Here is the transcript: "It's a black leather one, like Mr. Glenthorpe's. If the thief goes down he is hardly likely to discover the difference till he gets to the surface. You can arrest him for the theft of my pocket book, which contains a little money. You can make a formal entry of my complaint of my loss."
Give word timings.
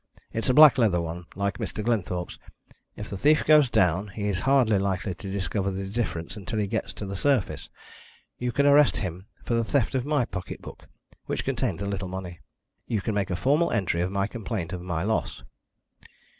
"It's 0.33 0.49
a 0.49 0.53
black 0.55 0.79
leather 0.79 0.99
one, 0.99 1.27
like 1.35 1.59
Mr. 1.59 1.83
Glenthorpe's. 1.83 2.39
If 2.95 3.07
the 3.11 3.19
thief 3.19 3.45
goes 3.45 3.69
down 3.69 4.07
he 4.07 4.27
is 4.29 4.39
hardly 4.49 4.79
likely 4.79 5.13
to 5.13 5.31
discover 5.31 5.69
the 5.69 5.85
difference 5.87 6.35
till 6.47 6.57
he 6.57 6.65
gets 6.65 6.91
to 6.93 7.05
the 7.05 7.15
surface. 7.15 7.69
You 8.39 8.51
can 8.51 8.65
arrest 8.65 8.97
him 8.97 9.27
for 9.45 9.53
the 9.53 9.63
theft 9.63 9.93
of 9.93 10.03
my 10.03 10.25
pocket 10.25 10.59
book, 10.59 10.87
which 11.27 11.45
contains 11.45 11.83
a 11.83 11.87
little 11.87 12.07
money. 12.07 12.39
You 12.87 12.99
can 12.99 13.13
make 13.13 13.29
a 13.29 13.35
formal 13.35 13.69
entry 13.69 14.01
of 14.01 14.11
my 14.11 14.25
complaint 14.25 14.73
of 14.73 14.81
my 14.81 15.03
loss." 15.03 15.43